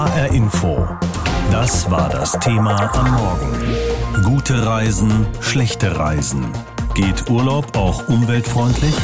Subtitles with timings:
[0.00, 0.88] HR Info.
[1.52, 4.24] Das war das Thema am Morgen.
[4.24, 6.46] Gute Reisen, schlechte Reisen.
[6.94, 8.94] Geht Urlaub auch umweltfreundlich?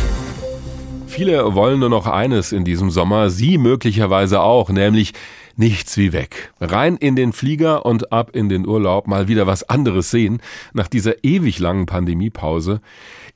[1.07, 5.13] Viele wollen nur noch eines in diesem Sommer, Sie möglicherweise auch, nämlich
[5.59, 6.53] nichts wie weg.
[6.61, 10.41] Rein in den Flieger und ab in den Urlaub, mal wieder was anderes sehen,
[10.73, 12.81] nach dieser ewig langen Pandemiepause.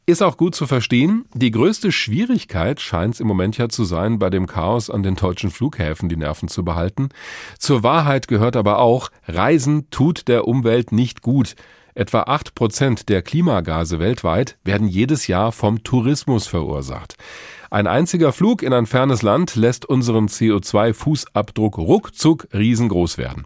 [0.07, 1.25] Ist auch gut zu verstehen.
[1.35, 5.15] Die größte Schwierigkeit scheint es im Moment ja zu sein, bei dem Chaos an den
[5.15, 7.11] deutschen Flughäfen die Nerven zu behalten.
[7.59, 11.55] Zur Wahrheit gehört aber auch, Reisen tut der Umwelt nicht gut.
[11.95, 17.17] Etwa acht Prozent der Klimagase weltweit werden jedes Jahr vom Tourismus verursacht.
[17.73, 23.45] Ein einziger Flug in ein fernes Land lässt unseren CO2-Fußabdruck ruckzuck riesengroß werden.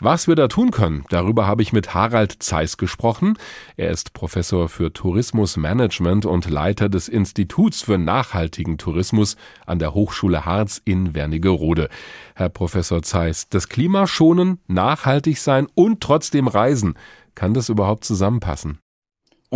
[0.00, 3.36] Was wir da tun können, darüber habe ich mit Harald Zeiss gesprochen.
[3.76, 10.46] Er ist Professor für Tourismusmanagement und Leiter des Instituts für nachhaltigen Tourismus an der Hochschule
[10.46, 11.90] Harz in Wernigerode.
[12.34, 16.94] Herr Professor Zeiss, das Klima schonen, nachhaltig sein und trotzdem reisen.
[17.34, 18.78] Kann das überhaupt zusammenpassen?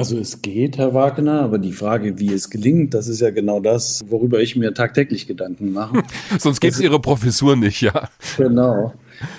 [0.01, 3.61] Also es geht, Herr Wagner, aber die Frage, wie es gelingt, das ist ja genau
[3.61, 6.03] das, worüber ich mir tagtäglich Gedanken mache.
[6.39, 8.09] Sonst gäbe es Ihre Professur nicht, ja.
[8.39, 8.95] Genau.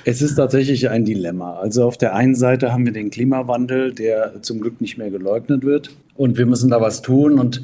[0.06, 1.56] Es ist tatsächlich ein Dilemma.
[1.56, 5.66] Also auf der einen Seite haben wir den Klimawandel, der zum Glück nicht mehr geleugnet
[5.66, 5.90] wird.
[6.16, 7.40] Und wir müssen da was tun.
[7.40, 7.64] Und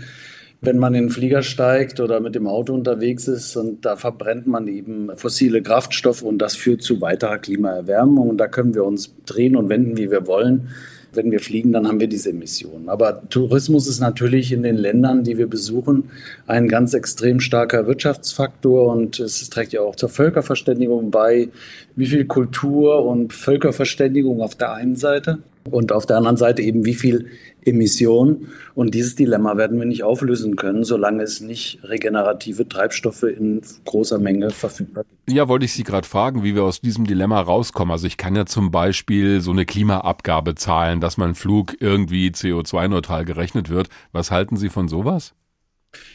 [0.61, 4.47] wenn man in den Flieger steigt oder mit dem Auto unterwegs ist und da verbrennt
[4.47, 8.27] man eben fossile Kraftstoffe und das führt zu weiterer Klimaerwärmung.
[8.27, 10.69] Und da können wir uns drehen und wenden, wie wir wollen
[11.17, 12.87] wenn wir fliegen, dann haben wir diese Emissionen.
[12.87, 16.11] Aber Tourismus ist natürlich in den Ländern, die wir besuchen,
[16.45, 21.49] ein ganz extrem starker Wirtschaftsfaktor und es trägt ja auch zur Völkerverständigung bei.
[21.95, 25.39] Wie viel Kultur und Völkerverständigung auf der einen Seite
[25.71, 27.27] und auf der anderen Seite eben wie viel
[27.65, 28.47] Emissionen.
[28.73, 34.19] Und dieses Dilemma werden wir nicht auflösen können, solange es nicht regenerative Treibstoffe in großer
[34.19, 35.31] Menge verfügbar gibt.
[35.31, 37.91] Ja, wollte ich Sie gerade fragen, wie wir aus diesem Dilemma rauskommen.
[37.91, 43.25] Also ich kann ja zum Beispiel so eine Klimaabgabe zahlen, dass mein Flug irgendwie CO2-neutral
[43.25, 43.89] gerechnet wird.
[44.11, 45.33] Was halten Sie von sowas?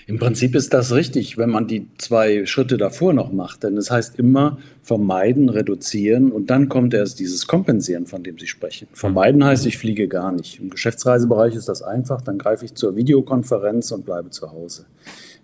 [0.06, 3.62] Im Prinzip ist das richtig, wenn man die zwei Schritte davor noch macht.
[3.62, 8.46] Denn es heißt immer vermeiden, reduzieren und dann kommt erst dieses Kompensieren, von dem Sie
[8.46, 8.88] sprechen.
[8.92, 10.60] Vermeiden heißt, ich fliege gar nicht.
[10.60, 14.86] Im Geschäftsreisebereich ist das einfach, dann greife ich zur Videokonferenz und bleibe zu Hause.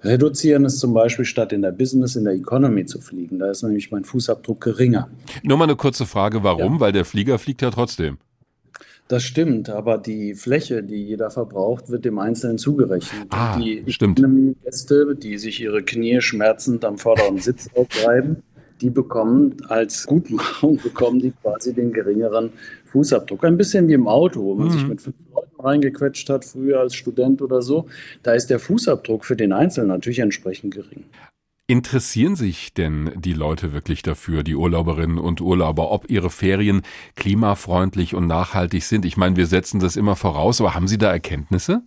[0.03, 3.39] Reduzieren ist zum Beispiel statt in der Business, in der Economy zu fliegen.
[3.39, 5.09] Da ist nämlich mein Fußabdruck geringer.
[5.43, 6.75] Nur mal eine kurze Frage, warum?
[6.75, 6.81] Ja.
[6.81, 8.19] Weil der Flieger fliegt ja trotzdem.
[9.09, 13.27] Das stimmt, aber die Fläche, die jeder verbraucht, wird dem Einzelnen zugerechnet.
[13.31, 14.23] Ah, die stimmt.
[14.63, 18.43] Gäste, die sich ihre Knie schmerzend am vorderen Sitz aufreiben,
[18.83, 22.53] die bekommen als Gutmachung, bekommen die quasi den geringeren
[22.85, 23.45] Fußabdruck.
[23.45, 24.73] Ein bisschen wie im Auto, wo man mhm.
[24.73, 27.87] sich mit fünf Leuten reingequetscht hat, früher als Student oder so.
[28.23, 31.05] Da ist der Fußabdruck für den Einzelnen natürlich entsprechend gering.
[31.71, 36.81] Interessieren sich denn die Leute wirklich dafür, die Urlauberinnen und Urlauber, ob ihre Ferien
[37.15, 39.05] klimafreundlich und nachhaltig sind?
[39.05, 41.83] Ich meine, wir setzen das immer voraus, aber haben Sie da Erkenntnisse?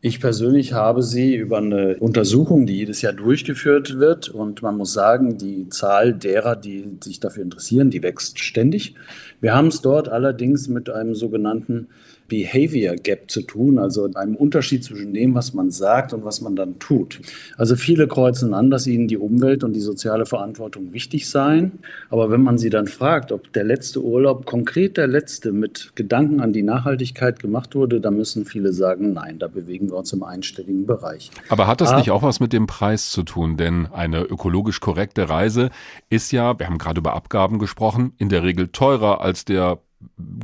[0.00, 4.28] Ich persönlich habe sie über eine Untersuchung, die jedes Jahr durchgeführt wird.
[4.28, 8.94] Und man muss sagen, die Zahl derer, die sich dafür interessieren, die wächst ständig.
[9.40, 11.88] Wir haben es dort allerdings mit einem sogenannten
[12.28, 16.56] Behavior Gap zu tun, also einem Unterschied zwischen dem, was man sagt und was man
[16.56, 17.20] dann tut.
[17.56, 21.78] Also viele kreuzen an, dass ihnen die Umwelt und die soziale Verantwortung wichtig seien.
[22.10, 26.40] Aber wenn man sie dann fragt, ob der letzte Urlaub konkret der letzte mit Gedanken
[26.40, 30.22] an die Nachhaltigkeit gemacht wurde, dann müssen viele sagen, nein, da bewegen wir uns im
[30.22, 31.30] einstelligen Bereich.
[31.48, 33.56] Aber hat das Aber, nicht auch was mit dem Preis zu tun?
[33.56, 35.70] Denn eine ökologisch korrekte Reise
[36.10, 39.78] ist ja, wir haben gerade über Abgaben gesprochen, in der Regel teurer als der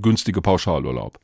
[0.00, 1.18] günstige Pauschalurlaub.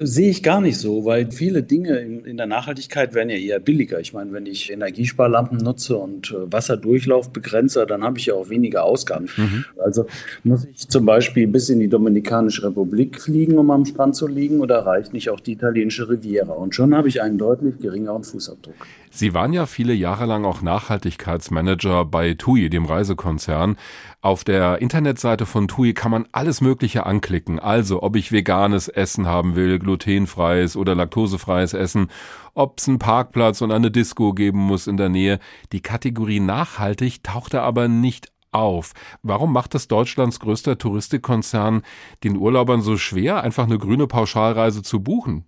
[0.00, 3.58] Sehe ich gar nicht so, weil viele Dinge in, in, der Nachhaltigkeit werden ja eher
[3.58, 3.98] billiger.
[3.98, 8.84] Ich meine, wenn ich Energiesparlampen nutze und äh, Wasserdurchlaufbegrenzer, dann habe ich ja auch weniger
[8.84, 9.28] Ausgaben.
[9.36, 9.64] Mhm.
[9.82, 10.06] Also
[10.44, 14.60] muss ich zum Beispiel bis in die Dominikanische Republik fliegen, um am Strand zu liegen,
[14.60, 16.52] oder reicht nicht auch die italienische Riviera?
[16.52, 18.76] Und schon habe ich einen deutlich geringeren Fußabdruck.
[19.10, 23.76] Sie waren ja viele Jahre lang auch Nachhaltigkeitsmanager bei TUI, dem Reisekonzern.
[24.20, 27.58] Auf der Internetseite von TUI kann man alles Mögliche anklicken.
[27.58, 32.08] Also, ob ich veganes Essen haben will, glutenfreies oder laktosefreies Essen,
[32.54, 35.38] ob es einen Parkplatz und eine Disco geben muss in der Nähe.
[35.72, 38.92] Die Kategorie nachhaltig tauchte aber nicht auf.
[39.22, 41.82] Warum macht das Deutschlands größter Touristikkonzern
[42.24, 45.44] den Urlaubern so schwer, einfach eine grüne Pauschalreise zu buchen?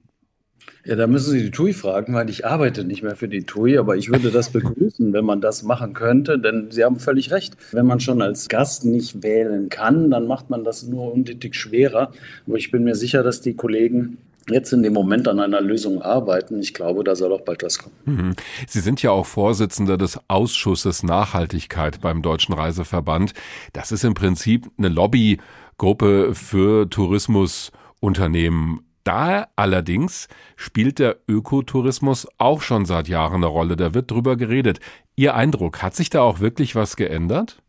[0.84, 3.76] Ja, da müssen Sie die TUI fragen, weil ich arbeite nicht mehr für die TUI,
[3.76, 7.56] aber ich würde das begrüßen, wenn man das machen könnte, denn Sie haben völlig recht.
[7.72, 12.12] Wenn man schon als Gast nicht wählen kann, dann macht man das nur unnötig schwerer.
[12.46, 14.16] Aber ich bin mir sicher, dass die Kollegen
[14.48, 16.60] jetzt in dem Moment an einer Lösung arbeiten.
[16.60, 17.94] Ich glaube, da soll auch bald was kommen.
[18.06, 18.34] Mhm.
[18.66, 23.32] Sie sind ja auch Vorsitzender des Ausschusses Nachhaltigkeit beim Deutschen Reiseverband.
[23.72, 28.80] Das ist im Prinzip eine Lobbygruppe für Tourismusunternehmen.
[29.04, 33.76] Da allerdings spielt der Ökotourismus auch schon seit Jahren eine Rolle.
[33.76, 34.80] Da wird drüber geredet.
[35.16, 37.62] Ihr Eindruck, hat sich da auch wirklich was geändert?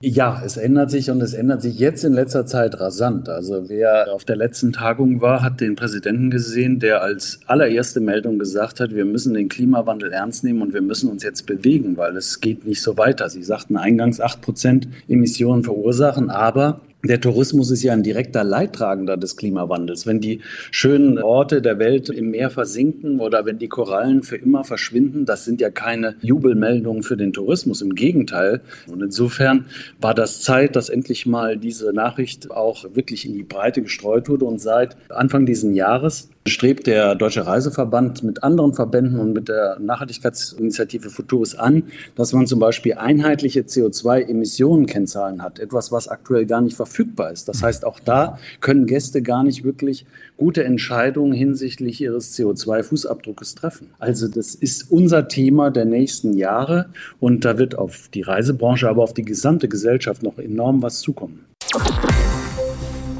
[0.00, 3.28] Ja, es ändert sich und es ändert sich jetzt in letzter Zeit rasant.
[3.28, 8.38] Also wer auf der letzten Tagung war, hat den Präsidenten gesehen, der als allererste Meldung
[8.38, 12.16] gesagt hat, wir müssen den Klimawandel ernst nehmen und wir müssen uns jetzt bewegen, weil
[12.16, 13.28] es geht nicht so weiter.
[13.28, 19.16] Sie sagten eingangs acht Prozent Emissionen verursachen, aber der Tourismus ist ja ein direkter Leidtragender
[19.16, 20.06] des Klimawandels.
[20.06, 20.40] Wenn die
[20.72, 25.44] schönen Orte der Welt im Meer versinken oder wenn die Korallen für immer verschwinden, das
[25.44, 27.82] sind ja keine Jubelmeldungen für den Tourismus.
[27.82, 28.62] Im Gegenteil.
[28.90, 29.66] Und insofern
[30.00, 34.46] war das Zeit, dass endlich mal diese Nachricht auch wirklich in die Breite gestreut wurde.
[34.46, 39.78] Und seit Anfang dieses Jahres strebt der Deutsche Reiseverband mit anderen Verbänden und mit der
[39.78, 41.84] Nachhaltigkeitsinitiative Futuris an,
[42.16, 45.58] dass man zum Beispiel einheitliche CO2-Emissionenkennzahlen hat.
[45.58, 47.48] Etwas, was aktuell gar nicht verfügbar ist.
[47.48, 50.06] Das heißt, auch da können Gäste gar nicht wirklich
[50.36, 53.90] gute Entscheidungen hinsichtlich ihres CO2-Fußabdruckes treffen.
[53.98, 56.90] Also das ist unser Thema der nächsten Jahre
[57.20, 61.44] und da wird auf die Reisebranche, aber auf die gesamte Gesellschaft noch enorm was zukommen.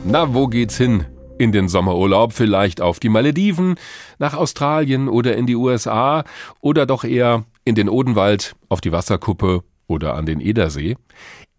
[0.05, 1.05] Na, wo geht's hin?
[1.41, 3.77] in den Sommerurlaub, vielleicht auf die Malediven,
[4.19, 6.25] nach Australien oder in die USA
[6.61, 10.97] oder doch eher in den Odenwald, auf die Wasserkuppe oder an den Edersee.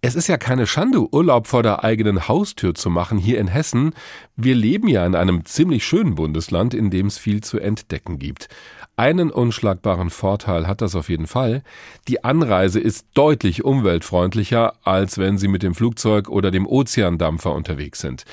[0.01, 3.91] Es ist ja keine Schande, Urlaub vor der eigenen Haustür zu machen hier in Hessen.
[4.37, 8.47] Wir leben ja in einem ziemlich schönen Bundesland, in dem es viel zu entdecken gibt.
[8.95, 11.63] Einen unschlagbaren Vorteil hat das auf jeden Fall.
[12.07, 17.99] Die Anreise ist deutlich umweltfreundlicher, als wenn Sie mit dem Flugzeug oder dem Ozeandampfer unterwegs
[17.99, 18.23] sind.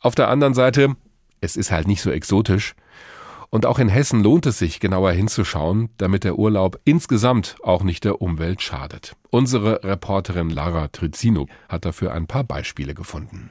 [0.00, 0.96] Auf der anderen Seite,
[1.42, 2.74] es ist halt nicht so exotisch.
[3.54, 8.02] Und auch in Hessen lohnt es sich, genauer hinzuschauen, damit der Urlaub insgesamt auch nicht
[8.04, 9.14] der Umwelt schadet.
[9.28, 13.50] Unsere Reporterin Lara Trizino hat dafür ein paar Beispiele gefunden.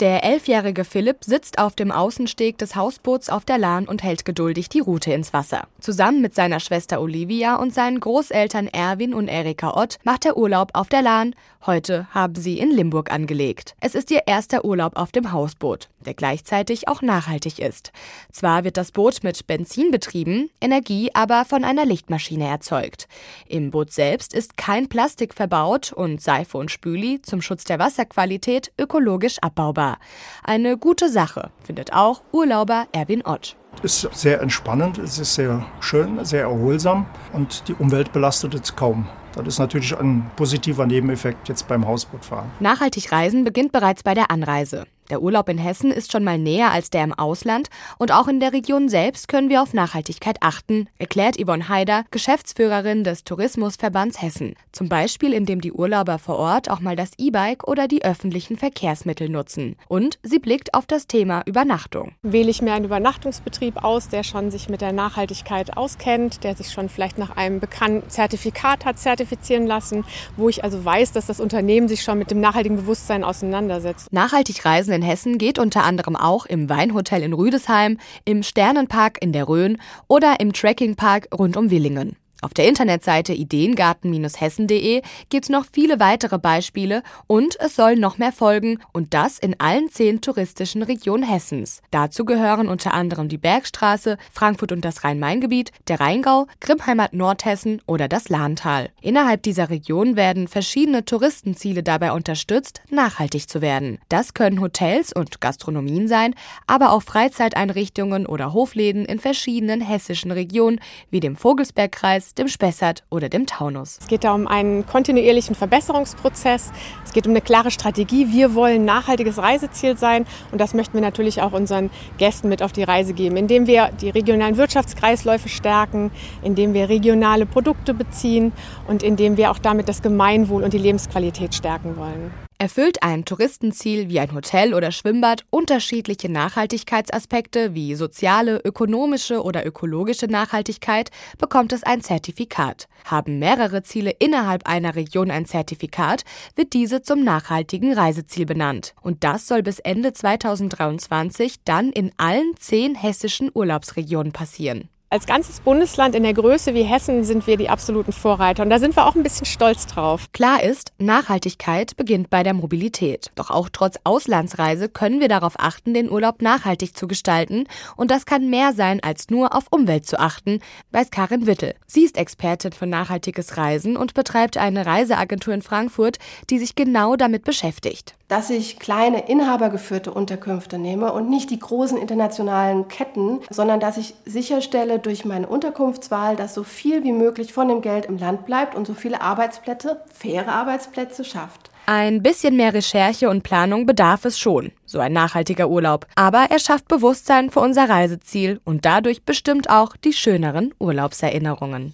[0.00, 4.68] Der elfjährige Philipp sitzt auf dem Außensteg des Hausboots auf der Lahn und hält geduldig
[4.68, 5.68] die Route ins Wasser.
[5.78, 10.70] Zusammen mit seiner Schwester Olivia und seinen Großeltern Erwin und Erika Ott macht er Urlaub
[10.72, 11.36] auf der Lahn.
[11.64, 13.76] Heute haben sie in Limburg angelegt.
[13.80, 17.92] Es ist ihr erster Urlaub auf dem Hausboot, der gleichzeitig auch nachhaltig ist.
[18.32, 23.06] Zwar wird das Boot mit Benzin betrieben, Energie aber von einer Lichtmaschine erzeugt.
[23.46, 28.72] Im Boot selbst ist kein Plastik verbaut und Seife und Spüli zum Schutz der Wasserqualität
[28.76, 29.98] ökologisch abbaubar war.
[30.42, 33.56] Eine gute Sache, findet auch Urlauber Erwin Ott.
[33.82, 38.74] Es ist sehr entspannend, es ist sehr schön, sehr erholsam und die Umwelt belastet es
[38.76, 39.08] kaum.
[39.34, 42.48] Das ist natürlich ein positiver Nebeneffekt jetzt beim Hausbootfahren.
[42.60, 44.84] Nachhaltig reisen beginnt bereits bei der Anreise.
[45.10, 47.68] Der Urlaub in Hessen ist schon mal näher als der im Ausland
[47.98, 53.04] und auch in der Region selbst können wir auf Nachhaltigkeit achten, erklärt Yvonne Haider, Geschäftsführerin
[53.04, 54.54] des Tourismusverbands Hessen.
[54.72, 59.28] Zum Beispiel, indem die Urlauber vor Ort auch mal das E-Bike oder die öffentlichen Verkehrsmittel
[59.28, 59.76] nutzen.
[59.88, 62.12] Und sie blickt auf das Thema Übernachtung.
[62.22, 66.72] Wähle ich mir einen Übernachtungsbetrieb aus, der schon sich mit der Nachhaltigkeit auskennt, der sich
[66.72, 70.04] schon vielleicht nach einem bekannten Zertifikat hat zertifizieren lassen,
[70.36, 74.10] wo ich also weiß, dass das Unternehmen sich schon mit dem nachhaltigen Bewusstsein auseinandersetzt.
[74.10, 79.32] Nachhaltig reisen in Hessen geht unter anderem auch im Weinhotel in Rüdesheim, im Sternenpark in
[79.32, 82.16] der Rhön oder im Trekkingpark rund um Willingen.
[82.40, 88.32] Auf der Internetseite ideengarten-hessen.de gibt es noch viele weitere Beispiele und es sollen noch mehr
[88.32, 91.80] folgen und das in allen zehn touristischen Regionen Hessens.
[91.90, 98.08] Dazu gehören unter anderem die Bergstraße, Frankfurt und das Rhein-Main-Gebiet, der Rheingau, Grimheimat Nordhessen oder
[98.08, 98.90] das Lahntal.
[99.00, 103.98] Innerhalb dieser Region werden verschiedene Touristenziele dabei unterstützt, nachhaltig zu werden.
[104.08, 106.34] Das können Hotels und Gastronomien sein,
[106.66, 110.80] aber auch Freizeiteinrichtungen oder Hofläden in verschiedenen hessischen Regionen
[111.10, 113.98] wie dem Vogelsbergkreis, dem Spessart oder dem Taunus.
[114.00, 116.72] Es geht da um einen kontinuierlichen Verbesserungsprozess.
[117.04, 118.32] Es geht um eine klare Strategie.
[118.32, 122.72] Wir wollen nachhaltiges Reiseziel sein und das möchten wir natürlich auch unseren Gästen mit auf
[122.72, 126.10] die Reise geben, indem wir die regionalen Wirtschaftskreisläufe stärken,
[126.42, 128.52] indem wir regionale Produkte beziehen
[128.88, 132.43] und indem wir auch damit das Gemeinwohl und die Lebensqualität stärken wollen.
[132.64, 140.28] Erfüllt ein Touristenziel wie ein Hotel oder Schwimmbad unterschiedliche Nachhaltigkeitsaspekte wie soziale, ökonomische oder ökologische
[140.28, 142.88] Nachhaltigkeit, bekommt es ein Zertifikat.
[143.04, 146.22] Haben mehrere Ziele innerhalb einer Region ein Zertifikat,
[146.56, 148.94] wird diese zum nachhaltigen Reiseziel benannt.
[149.02, 154.88] Und das soll bis Ende 2023 dann in allen zehn hessischen Urlaubsregionen passieren.
[155.10, 158.80] Als ganzes Bundesland in der Größe wie Hessen sind wir die absoluten Vorreiter und da
[158.80, 160.32] sind wir auch ein bisschen stolz drauf.
[160.32, 163.30] Klar ist, Nachhaltigkeit beginnt bei der Mobilität.
[163.36, 168.26] Doch auch trotz Auslandsreise können wir darauf achten, den Urlaub nachhaltig zu gestalten und das
[168.26, 170.58] kann mehr sein, als nur auf Umwelt zu achten,
[170.90, 171.74] weiß Karin Wittel.
[171.86, 176.18] Sie ist Expertin für nachhaltiges Reisen und betreibt eine Reiseagentur in Frankfurt,
[176.50, 181.98] die sich genau damit beschäftigt dass ich kleine inhabergeführte Unterkünfte nehme und nicht die großen
[181.98, 187.68] internationalen Ketten, sondern dass ich sicherstelle durch meine Unterkunftswahl, dass so viel wie möglich von
[187.68, 191.70] dem Geld im Land bleibt und so viele Arbeitsplätze, faire Arbeitsplätze schafft.
[191.86, 196.06] Ein bisschen mehr Recherche und Planung bedarf es schon, so ein nachhaltiger Urlaub.
[196.14, 201.92] Aber er schafft Bewusstsein für unser Reiseziel und dadurch bestimmt auch die schöneren Urlaubserinnerungen.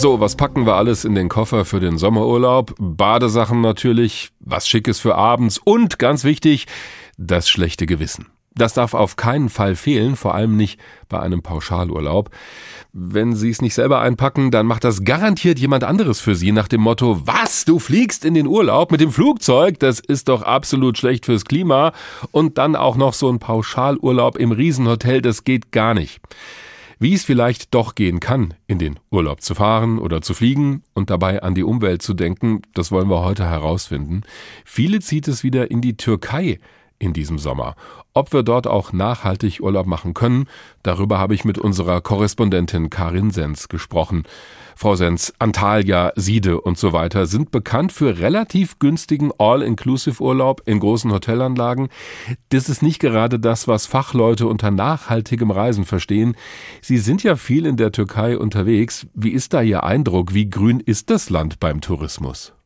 [0.00, 2.72] So, was packen wir alles in den Koffer für den Sommerurlaub?
[2.78, 6.66] Badesachen natürlich, was Schickes für abends und ganz wichtig,
[7.16, 8.26] das schlechte Gewissen.
[8.54, 10.78] Das darf auf keinen Fall fehlen, vor allem nicht
[11.08, 12.30] bei einem Pauschalurlaub.
[12.92, 16.68] Wenn Sie es nicht selber einpacken, dann macht das garantiert jemand anderes für Sie nach
[16.68, 19.80] dem Motto, was, du fliegst in den Urlaub mit dem Flugzeug?
[19.80, 21.92] Das ist doch absolut schlecht fürs Klima.
[22.30, 26.20] Und dann auch noch so ein Pauschalurlaub im Riesenhotel, das geht gar nicht
[26.98, 31.10] wie es vielleicht doch gehen kann, in den Urlaub zu fahren oder zu fliegen und
[31.10, 34.22] dabei an die Umwelt zu denken, das wollen wir heute herausfinden.
[34.64, 36.58] Viele zieht es wieder in die Türkei
[36.98, 37.74] in diesem Sommer.
[38.14, 40.46] Ob wir dort auch nachhaltig Urlaub machen können,
[40.82, 44.24] darüber habe ich mit unserer Korrespondentin Karin Sens gesprochen.
[44.74, 51.12] Frau Sens, Antalya, Siede und so weiter sind bekannt für relativ günstigen All-Inclusive-Urlaub in großen
[51.12, 51.88] Hotelanlagen.
[52.50, 56.36] Das ist nicht gerade das, was Fachleute unter nachhaltigem Reisen verstehen.
[56.80, 59.06] Sie sind ja viel in der Türkei unterwegs.
[59.14, 60.34] Wie ist da Ihr Eindruck?
[60.34, 62.57] Wie grün ist das Land beim Tourismus?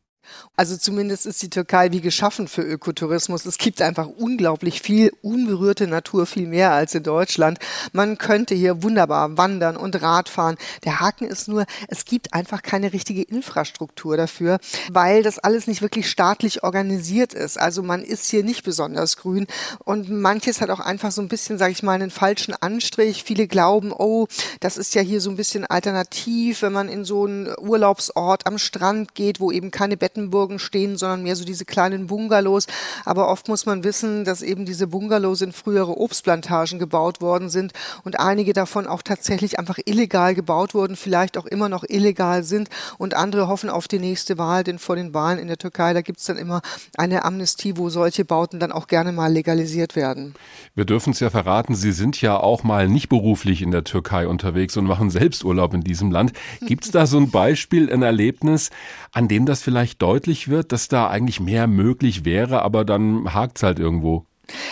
[0.55, 3.45] Also zumindest ist die Türkei wie geschaffen für Ökotourismus.
[3.45, 7.59] Es gibt einfach unglaublich viel unberührte Natur, viel mehr als in Deutschland.
[7.91, 10.57] Man könnte hier wunderbar wandern und Radfahren.
[10.85, 14.59] Der Haken ist nur, es gibt einfach keine richtige Infrastruktur dafür,
[14.91, 17.59] weil das alles nicht wirklich staatlich organisiert ist.
[17.59, 19.47] Also man ist hier nicht besonders grün
[19.83, 23.23] und manches hat auch einfach so ein bisschen, sage ich mal, einen falschen Anstrich.
[23.23, 24.27] Viele glauben, oh,
[24.59, 28.59] das ist ja hier so ein bisschen alternativ, wenn man in so einen Urlaubsort am
[28.59, 32.67] Strand geht, wo eben keine Betten Bettenburgen stehen, sondern mehr so diese kleinen Bungalows.
[33.03, 37.73] Aber oft muss man wissen, dass eben diese Bungalows in frühere Obstplantagen gebaut worden sind
[38.03, 42.69] und einige davon auch tatsächlich einfach illegal gebaut wurden, vielleicht auch immer noch illegal sind
[42.99, 46.01] und andere hoffen auf die nächste Wahl, denn vor den Wahlen in der Türkei, da
[46.01, 46.61] gibt es dann immer
[46.95, 50.35] eine Amnestie, wo solche Bauten dann auch gerne mal legalisiert werden.
[50.75, 54.27] Wir dürfen es ja verraten, Sie sind ja auch mal nicht beruflich in der Türkei
[54.27, 56.33] unterwegs und machen Selbsturlaub in diesem Land.
[56.61, 58.69] Gibt es da so ein Beispiel, ein Erlebnis,
[59.11, 63.57] an dem das vielleicht deutlich wird, dass da eigentlich mehr möglich wäre, aber dann hakt
[63.57, 64.25] es halt irgendwo.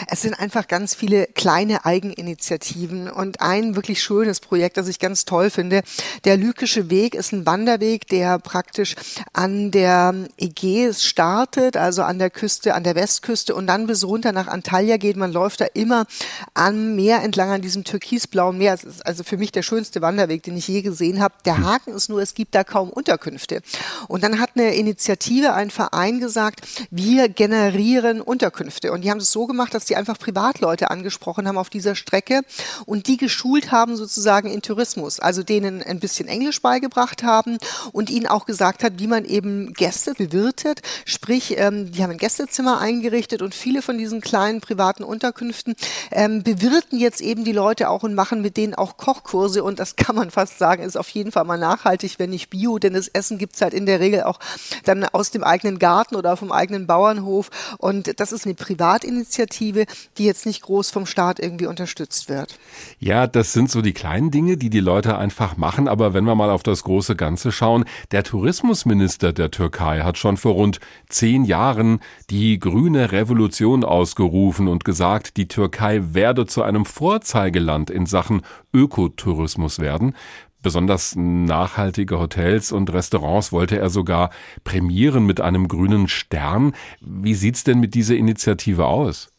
[0.08, 5.26] Es sind einfach ganz viele kleine Eigeninitiativen und ein wirklich schönes Projekt, das ich ganz
[5.26, 5.84] toll finde.
[6.26, 8.96] Der Lykische Weg ist ein Wanderweg, der praktisch
[9.34, 14.34] an der Ägäis startet, also an der Küste, an der Westküste und dann bis runter
[14.34, 15.16] nach Antalya geht.
[15.16, 16.06] Man läuft da immer
[16.54, 18.74] am Meer entlang an diesem türkisblauen Meer.
[18.74, 21.36] Es ist also für mich der schönste Wanderweg, den ich je gesehen habe.
[21.46, 23.62] Der Haken ist nur, es gibt da kaum Unterkünfte.
[24.08, 28.92] Und dann hat eine Initiative, ein Verein gesagt, wir generieren Unterkünfte.
[28.92, 31.94] Und die haben es so gemacht, gemacht, dass die einfach Privatleute angesprochen haben auf dieser
[31.94, 32.42] Strecke
[32.88, 37.60] und die geschult haben sozusagen in Tourismus, also denen ein bisschen Englisch beigebracht haben
[37.92, 42.18] und ihnen auch gesagt hat, wie man eben Gäste bewirtet, sprich, ähm, die haben ein
[42.18, 45.76] Gästezimmer eingerichtet und viele von diesen kleinen privaten Unterkünften
[46.10, 49.96] ähm, bewirten jetzt eben die Leute auch und machen mit denen auch Kochkurse und das
[49.96, 53.10] kann man fast sagen, ist auf jeden Fall mal nachhaltig, wenn nicht bio, denn das
[53.10, 54.40] Essen gibt's halt in der Regel auch
[54.86, 59.86] dann aus dem eigenen Garten oder vom eigenen Bauernhof und das ist eine Privatinitiative Initiative,
[60.18, 62.58] die jetzt nicht groß vom Staat irgendwie unterstützt wird.
[63.00, 65.88] Ja, das sind so die kleinen Dinge, die die Leute einfach machen.
[65.88, 70.38] Aber wenn wir mal auf das große Ganze schauen, der Tourismusminister der Türkei hat schon
[70.38, 70.80] vor rund
[71.10, 78.06] zehn Jahren die grüne Revolution ausgerufen und gesagt, die Türkei werde zu einem Vorzeigeland in
[78.06, 78.42] Sachen
[78.74, 80.16] Ökotourismus werden.
[80.64, 84.30] Besonders nachhaltige Hotels und Restaurants wollte er sogar
[84.64, 86.74] prämieren mit einem grünen Stern.
[87.02, 89.31] Wie sieht's denn mit dieser Initiative aus?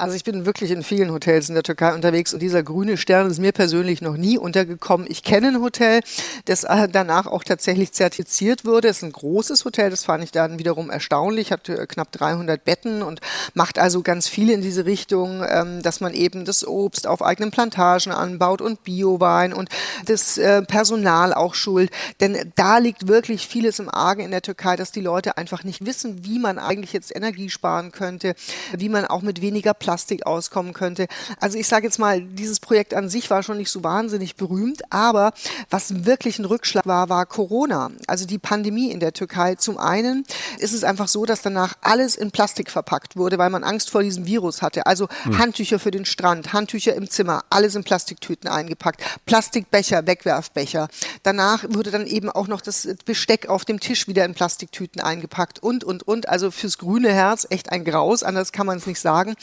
[0.00, 3.30] Also ich bin wirklich in vielen Hotels in der Türkei unterwegs und dieser grüne Stern
[3.30, 5.06] ist mir persönlich noch nie untergekommen.
[5.08, 6.00] Ich kenne ein Hotel,
[6.46, 8.88] das äh, danach auch tatsächlich zertifiziert wurde.
[8.88, 12.64] Es ist ein großes Hotel, das fand ich dann wiederum erstaunlich, hat äh, knapp 300
[12.64, 13.20] Betten und
[13.52, 17.50] macht also ganz viel in diese Richtung, ähm, dass man eben das Obst auf eigenen
[17.50, 19.68] Plantagen anbaut und Biowein und
[20.06, 21.90] das äh, Personal auch schult.
[22.20, 25.84] Denn da liegt wirklich vieles im Argen in der Türkei, dass die Leute einfach nicht
[25.84, 28.34] wissen, wie man eigentlich jetzt Energie sparen könnte,
[28.74, 31.08] wie man auch mit weniger weniger Plastik auskommen könnte.
[31.40, 34.82] Also ich sage jetzt mal, dieses Projekt an sich war schon nicht so wahnsinnig berühmt,
[34.92, 35.32] aber
[35.68, 37.90] was wirklich ein Rückschlag war, war Corona.
[38.06, 39.56] Also die Pandemie in der Türkei.
[39.56, 40.24] Zum einen
[40.60, 44.04] ist es einfach so, dass danach alles in Plastik verpackt wurde, weil man Angst vor
[44.04, 44.86] diesem Virus hatte.
[44.86, 45.38] Also hm.
[45.38, 50.86] Handtücher für den Strand, Handtücher im Zimmer, alles in Plastiktüten eingepackt, Plastikbecher, Wegwerfbecher.
[51.24, 55.60] Danach wurde dann eben auch noch das Besteck auf dem Tisch wieder in Plastiktüten eingepackt
[55.60, 56.28] und, und, und.
[56.28, 59.34] Also fürs grüne Herz echt ein Graus, anders kann man es nicht sagen.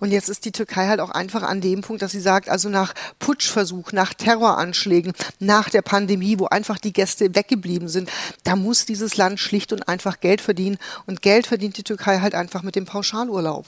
[0.00, 2.68] Und jetzt ist die Türkei halt auch einfach an dem Punkt, dass sie sagt, also
[2.68, 8.10] nach Putschversuch, nach Terroranschlägen, nach der Pandemie, wo einfach die Gäste weggeblieben sind,
[8.44, 10.78] da muss dieses Land schlicht und einfach Geld verdienen.
[11.06, 13.66] Und Geld verdient die Türkei halt einfach mit dem Pauschalurlaub.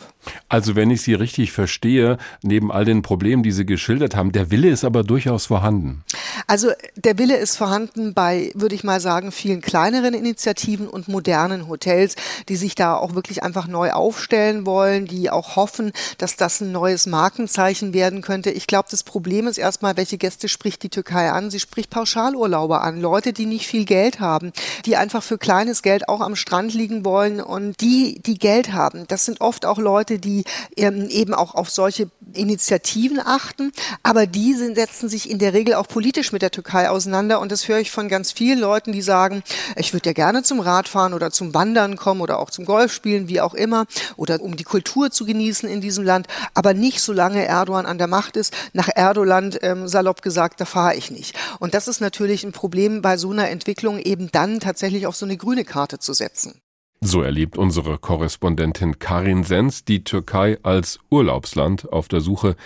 [0.48, 4.50] Also wenn ich Sie richtig verstehe, neben all den Problemen, die Sie geschildert haben, der
[4.50, 6.04] Wille ist aber durchaus vorhanden.
[6.46, 11.68] Also der Wille ist vorhanden bei, würde ich mal sagen, vielen kleineren Initiativen und modernen
[11.68, 12.16] Hotels,
[12.48, 16.72] die sich da auch wirklich einfach neu aufstellen wollen, die auch hoffen, dass das ein
[16.72, 18.50] neues Markenzeichen werden könnte.
[18.50, 21.50] Ich glaube, das Problem ist erstmal, welche Gäste spricht die Türkei an?
[21.50, 24.52] Sie spricht Pauschalurlauber an, Leute, die nicht viel Geld haben,
[24.86, 29.04] die einfach für kleines Geld auch am Strand liegen wollen und die, die Geld haben.
[29.08, 30.44] Das sind oft auch Leute, die
[30.76, 35.88] ähm, eben auch auf solche Initiativen achten, aber die setzen sich in der Regel auch
[35.88, 39.42] politisch mit der Türkei auseinander und das höre ich von ganz vielen Leuten, die sagen,
[39.76, 43.40] ich würde ja gerne zum Radfahren oder zum Wandern kommen oder auch zum Golfspielen, wie
[43.40, 47.86] auch immer, oder um die Kultur zu genießen in diesem Land, aber nicht solange Erdogan
[47.86, 48.54] an der Macht ist.
[48.72, 51.36] Nach Erdogan, ähm, salopp gesagt, da fahre ich nicht.
[51.58, 55.26] Und das ist natürlich ein Problem bei so einer Entwicklung, eben dann tatsächlich auf so
[55.26, 56.60] eine grüne Karte zu setzen.
[57.02, 62.56] So erlebt unsere Korrespondentin Karin Sens die Türkei als Urlaubsland auf der Suche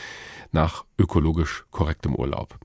[0.51, 2.57] nach ökologisch korrektem Urlaub.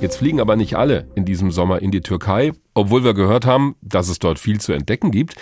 [0.00, 3.76] Jetzt fliegen aber nicht alle in diesem Sommer in die Türkei, obwohl wir gehört haben,
[3.80, 5.36] dass es dort viel zu entdecken gibt.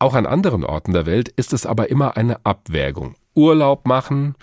[0.00, 3.16] Auch an anderen Orten der Welt ist es aber immer eine Abwägung.
[3.34, 4.34] Urlaub machen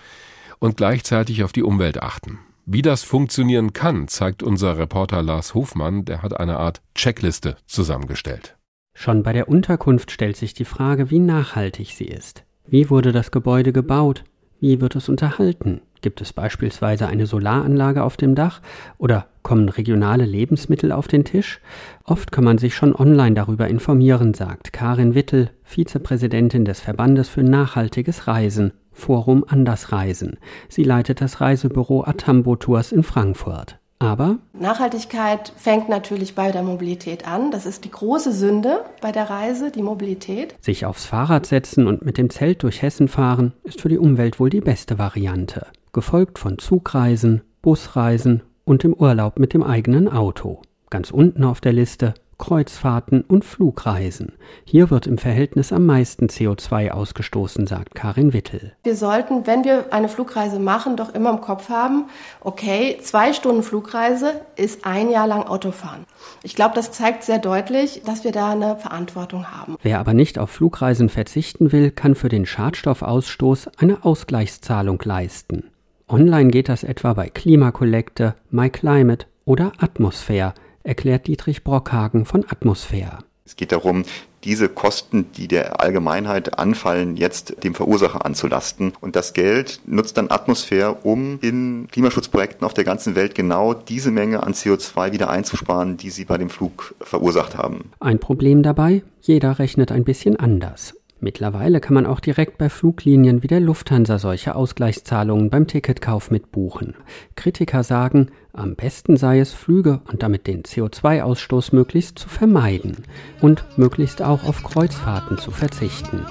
[0.58, 2.38] und gleichzeitig auf die Umwelt achten.
[2.66, 8.56] Wie das funktionieren kann, zeigt unser Reporter Lars Hofmann, der hat eine Art Checkliste zusammengestellt.
[8.94, 12.44] Schon bei der Unterkunft stellt sich die Frage, wie nachhaltig sie ist.
[12.66, 14.24] Wie wurde das Gebäude gebaut?
[14.60, 15.80] Wie wird es unterhalten?
[16.00, 18.60] Gibt es beispielsweise eine Solaranlage auf dem Dach
[18.98, 21.60] oder kommen regionale Lebensmittel auf den Tisch?
[22.04, 27.42] Oft kann man sich schon online darüber informieren, sagt Karin Wittel, Vizepräsidentin des Verbandes für
[27.42, 30.38] nachhaltiges Reisen, Forum Andersreisen.
[30.68, 33.78] Sie leitet das Reisebüro Atambo Tours in Frankfurt.
[33.98, 37.50] Aber Nachhaltigkeit fängt natürlich bei der Mobilität an.
[37.50, 40.54] Das ist die große Sünde bei der Reise, die Mobilität.
[40.60, 44.38] Sich aufs Fahrrad setzen und mit dem Zelt durch Hessen fahren, ist für die Umwelt
[44.38, 45.66] wohl die beste Variante.
[45.92, 50.60] Gefolgt von Zugreisen, Busreisen und dem Urlaub mit dem eigenen Auto.
[50.90, 54.32] Ganz unten auf der Liste Kreuzfahrten und Flugreisen.
[54.64, 58.72] Hier wird im Verhältnis am meisten CO2 ausgestoßen, sagt Karin Wittel.
[58.84, 62.04] Wir sollten, wenn wir eine Flugreise machen, doch immer im Kopf haben,
[62.40, 66.04] okay, zwei Stunden Flugreise ist ein Jahr lang Autofahren.
[66.42, 69.76] Ich glaube, das zeigt sehr deutlich, dass wir da eine Verantwortung haben.
[69.82, 75.70] Wer aber nicht auf Flugreisen verzichten will, kann für den Schadstoffausstoß eine Ausgleichszahlung leisten.
[76.08, 80.52] Online geht das etwa bei Klimakollekte, MyClimate oder Atmosphäre–
[80.86, 83.18] erklärt Dietrich Brockhagen von Atmosphäre.
[83.44, 84.04] Es geht darum,
[84.42, 88.92] diese Kosten, die der Allgemeinheit anfallen, jetzt dem Verursacher anzulasten.
[89.00, 94.10] Und das Geld nutzt dann Atmosphäre, um in Klimaschutzprojekten auf der ganzen Welt genau diese
[94.10, 97.92] Menge an CO2 wieder einzusparen, die sie bei dem Flug verursacht haben.
[98.00, 99.02] Ein Problem dabei?
[99.20, 100.94] Jeder rechnet ein bisschen anders.
[101.18, 106.94] Mittlerweile kann man auch direkt bei Fluglinien wie der Lufthansa solche Ausgleichszahlungen beim Ticketkauf mitbuchen.
[107.36, 112.98] Kritiker sagen, am besten sei es, Flüge und damit den CO2-Ausstoß möglichst zu vermeiden
[113.40, 116.26] und möglichst auch auf Kreuzfahrten zu verzichten.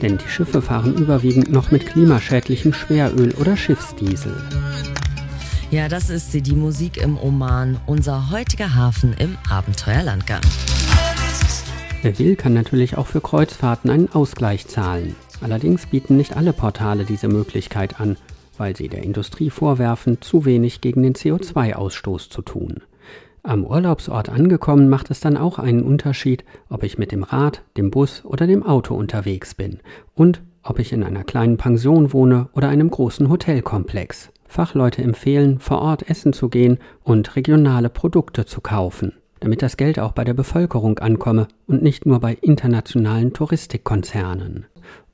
[0.00, 4.36] Denn die Schiffe fahren überwiegend noch mit klimaschädlichem Schweröl oder Schiffsdiesel.
[5.72, 10.40] Ja, das ist sie, die Musik im Oman, unser heutiger Hafen im Abenteuerlandgang.
[12.02, 15.16] Wer will, kann natürlich auch für Kreuzfahrten einen Ausgleich zahlen.
[15.42, 18.16] Allerdings bieten nicht alle Portale diese Möglichkeit an,
[18.56, 22.80] weil sie der Industrie vorwerfen, zu wenig gegen den CO2-Ausstoß zu tun.
[23.42, 27.90] Am Urlaubsort angekommen macht es dann auch einen Unterschied, ob ich mit dem Rad, dem
[27.90, 29.80] Bus oder dem Auto unterwegs bin
[30.14, 34.30] und ob ich in einer kleinen Pension wohne oder einem großen Hotelkomplex.
[34.46, 39.98] Fachleute empfehlen, vor Ort essen zu gehen und regionale Produkte zu kaufen damit das Geld
[39.98, 44.66] auch bei der Bevölkerung ankomme und nicht nur bei internationalen Touristikkonzernen.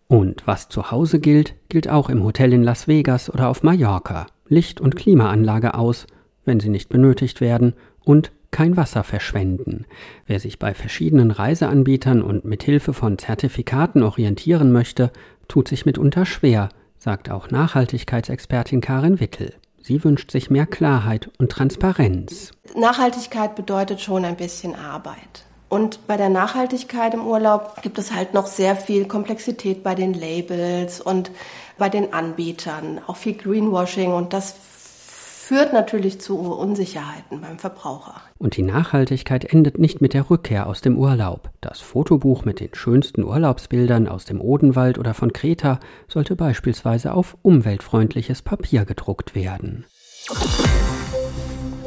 [0.09, 4.27] Und was zu Hause gilt, gilt auch im Hotel in Las Vegas oder auf Mallorca.
[4.49, 6.07] Licht- und Klimaanlage aus,
[6.45, 9.85] wenn sie nicht benötigt werden, und kein Wasser verschwenden.
[10.27, 15.11] Wer sich bei verschiedenen Reiseanbietern und mit Hilfe von Zertifikaten orientieren möchte,
[15.49, 19.55] tut sich mitunter schwer, sagt auch Nachhaltigkeitsexpertin Karin Wittel.
[19.87, 22.51] Sie wünscht sich mehr Klarheit und Transparenz.
[22.75, 25.45] Nachhaltigkeit bedeutet schon ein bisschen Arbeit.
[25.69, 30.13] Und bei der Nachhaltigkeit im Urlaub gibt es halt noch sehr viel Komplexität bei den
[30.13, 31.31] Labels und
[31.79, 38.21] bei den Anbietern, auch viel Greenwashing und das führt natürlich zu Unsicherheiten beim Verbraucher.
[38.39, 41.51] Und die Nachhaltigkeit endet nicht mit der Rückkehr aus dem Urlaub.
[41.61, 47.37] Das Fotobuch mit den schönsten Urlaubsbildern aus dem Odenwald oder von Kreta sollte beispielsweise auf
[47.43, 49.85] umweltfreundliches Papier gedruckt werden.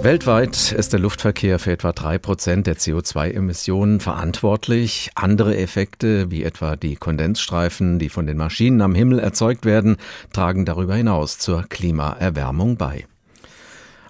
[0.01, 5.09] Weltweit ist der Luftverkehr für etwa drei Prozent der CO2-Emissionen verantwortlich.
[5.15, 9.97] Andere Effekte, wie etwa die Kondensstreifen, die von den Maschinen am Himmel erzeugt werden,
[10.31, 13.08] tragen darüber hinaus zur Klimaerwärmung bei.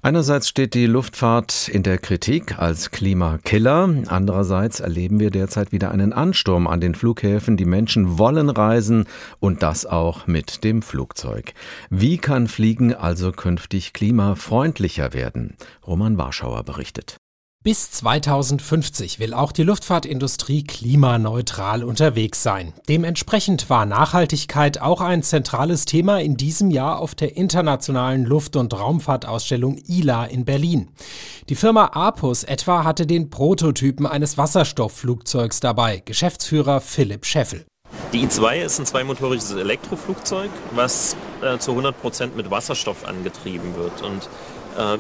[0.02, 3.90] Einerseits steht die Luftfahrt in der Kritik als Klimakiller.
[4.08, 7.58] Andererseits erleben wir derzeit wieder einen Ansturm an den Flughäfen.
[7.58, 9.08] Die Menschen wollen reisen
[9.42, 11.54] und das auch mit dem Flugzeug.
[11.90, 15.58] Wie kann Fliegen also künftig klimafreundlicher werden?
[15.86, 17.18] Roman Warschauer berichtet.
[17.62, 22.74] Bis 2050 will auch die Luftfahrtindustrie klimaneutral unterwegs sein.
[22.88, 28.74] Dementsprechend war Nachhaltigkeit auch ein zentrales Thema in diesem Jahr auf der internationalen Luft- und
[28.74, 30.92] Raumfahrtausstellung ILA in Berlin.
[31.50, 37.66] Die Firma Apus etwa hatte den Prototypen eines Wasserstoffflugzeugs dabei, Geschäftsführer Philipp Scheffel.
[38.14, 44.02] Die I2 ist ein zweimotoriges Elektroflugzeug, was äh, zu 100 Prozent mit Wasserstoff angetrieben wird.
[44.02, 44.30] Und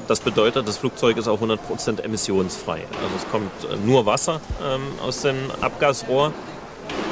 [0.08, 2.86] das bedeutet, das Flugzeug ist auch 100% emissionsfrei.
[3.02, 6.34] Also es kommt äh, nur Wasser ähm, aus dem Abgasrohr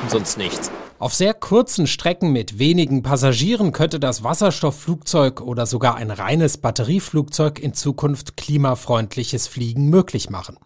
[0.04, 0.72] und sonst nichts.
[1.00, 7.60] Auf sehr kurzen Strecken mit wenigen Passagieren könnte das Wasserstoffflugzeug oder sogar ein reines Batterieflugzeug
[7.60, 10.58] in Zukunft klimafreundliches Fliegen möglich machen.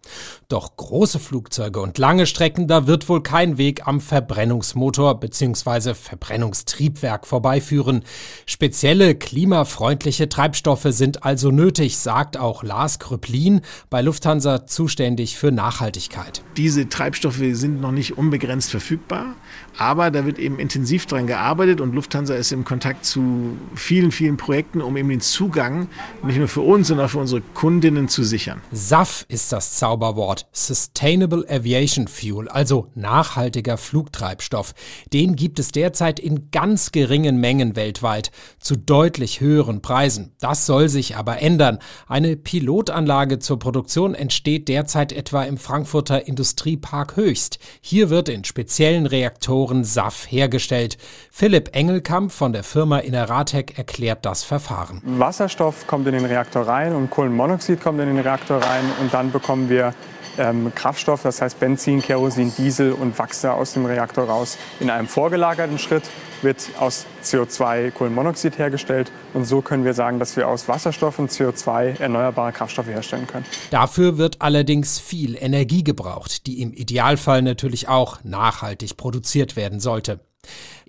[0.48, 5.96] Doch große Flugzeuge und lange Strecken, da wird wohl kein Weg am Verbrennungsmotor bzw.
[5.96, 8.06] Verbrennungstriebwerk vorbeiführen.
[8.46, 16.42] Spezielle klimafreundliche Treibstoffe sind also nötig, sagt auch Lars Kröplin bei Lufthansa zuständig für Nachhaltigkeit.
[16.56, 19.36] Diese Treibstoffe sind noch nicht unbegrenzt verfügbar,
[19.78, 24.82] aber wird eben intensiv daran gearbeitet und Lufthansa ist im Kontakt zu vielen, vielen Projekten,
[24.82, 25.88] um eben den Zugang
[26.24, 28.62] nicht nur für uns, sondern auch für unsere Kundinnen zu sichern.
[28.72, 30.48] SAF ist das Zauberwort.
[30.52, 34.74] Sustainable Aviation Fuel, also nachhaltiger Flugtreibstoff.
[35.14, 40.34] Den gibt es derzeit in ganz geringen Mengen weltweit, zu deutlich höheren Preisen.
[40.40, 41.80] Das soll sich aber ändern.
[42.08, 47.60] Eine Pilotanlage zur Produktion entsteht derzeit etwa im Frankfurter Industriepark Höchst.
[47.82, 50.98] Hier wird in speziellen Reaktoren SAF hergestellt.
[51.32, 55.02] Philipp Engelkamp von der Firma Inneratec erklärt das Verfahren.
[55.04, 59.32] Wasserstoff kommt in den Reaktor rein und Kohlenmonoxid kommt in den Reaktor rein und dann
[59.32, 59.94] bekommen wir
[60.38, 64.58] ähm, Kraftstoff, das heißt Benzin, Kerosin, Diesel und Wachse aus dem Reaktor raus.
[64.80, 66.04] In einem vorgelagerten Schritt
[66.42, 71.32] wird aus CO2 Kohlenmonoxid hergestellt und so können wir sagen, dass wir aus Wasserstoff und
[71.32, 73.46] CO2 erneuerbare Kraftstoffe herstellen können.
[73.70, 80.20] Dafür wird allerdings viel Energie gebraucht, die im Idealfall natürlich auch nachhaltig produziert werden sollte.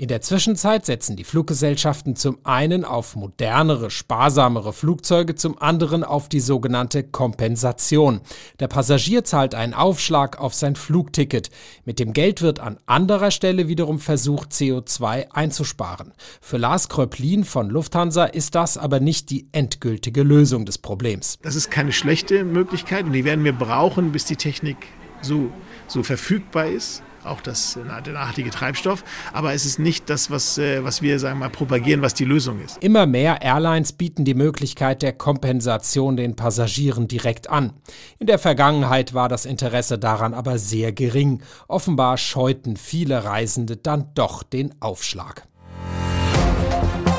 [0.02, 6.28] In der Zwischenzeit setzen die Fluggesellschaften zum einen auf modernere, sparsamere Flugzeuge, zum anderen auf
[6.28, 8.20] die sogenannte Kompensation.
[8.58, 11.50] Der Passagier zahlt einen Aufschlag auf sein Flugticket.
[11.84, 16.12] Mit dem Geld wird an anderer Stelle wiederum versucht, CO2 einzusparen.
[16.40, 21.38] Für Lars Kröplin von Lufthansa ist das aber nicht die endgültige Lösung des Problems.
[21.42, 24.78] Das ist keine schlechte Möglichkeit und die werden wir brauchen, bis die Technik
[25.20, 25.50] so,
[25.86, 29.04] so verfügbar ist auch das, der nachhaltige Treibstoff.
[29.32, 32.60] Aber es ist nicht das, was, äh, was wir sagen mal propagieren, was die Lösung
[32.60, 32.82] ist.
[32.82, 37.72] Immer mehr Airlines bieten die Möglichkeit der Kompensation den Passagieren direkt an.
[38.18, 41.42] In der Vergangenheit war das Interesse daran aber sehr gering.
[41.68, 45.46] Offenbar scheuten viele Reisende dann doch den Aufschlag.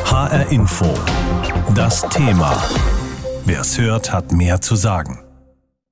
[0.05, 0.93] HR Info.
[1.73, 2.61] Das Thema.
[3.45, 5.22] Wer es hört, hat mehr zu sagen.